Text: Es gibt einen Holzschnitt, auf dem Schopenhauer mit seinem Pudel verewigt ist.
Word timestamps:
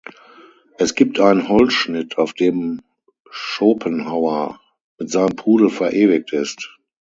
Es 0.79 0.95
gibt 0.95 1.19
einen 1.19 1.47
Holzschnitt, 1.47 2.17
auf 2.17 2.33
dem 2.33 2.81
Schopenhauer 3.29 4.59
mit 4.97 5.11
seinem 5.11 5.35
Pudel 5.35 5.69
verewigt 5.69 6.33
ist. 6.33 6.75